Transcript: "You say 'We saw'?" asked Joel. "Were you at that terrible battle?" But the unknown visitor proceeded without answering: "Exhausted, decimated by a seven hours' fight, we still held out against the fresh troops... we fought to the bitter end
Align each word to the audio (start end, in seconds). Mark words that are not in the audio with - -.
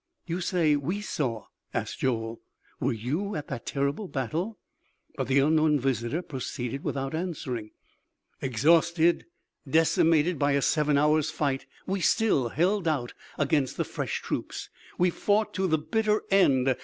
"You 0.25 0.41
say 0.41 0.75
'We 0.75 1.01
saw'?" 1.01 1.45
asked 1.75 1.99
Joel. 1.99 2.41
"Were 2.79 2.91
you 2.91 3.35
at 3.35 3.49
that 3.49 3.67
terrible 3.67 4.07
battle?" 4.07 4.57
But 5.15 5.27
the 5.27 5.37
unknown 5.37 5.79
visitor 5.79 6.23
proceeded 6.23 6.83
without 6.83 7.13
answering: 7.13 7.69
"Exhausted, 8.41 9.25
decimated 9.69 10.39
by 10.39 10.53
a 10.53 10.61
seven 10.63 10.97
hours' 10.97 11.29
fight, 11.29 11.67
we 11.85 12.01
still 12.01 12.49
held 12.49 12.87
out 12.87 13.13
against 13.37 13.77
the 13.77 13.85
fresh 13.85 14.23
troops... 14.23 14.71
we 14.97 15.11
fought 15.11 15.53
to 15.53 15.67
the 15.67 15.77
bitter 15.77 16.23
end 16.31 16.75